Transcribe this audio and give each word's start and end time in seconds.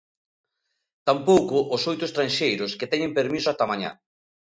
Tampouco 1.07 1.57
os 1.75 1.81
oito 1.91 2.05
estranxeiros, 2.09 2.71
que 2.79 2.89
teñen 2.91 3.15
permiso 3.17 3.47
ata 3.51 3.69
mañá. 3.71 3.91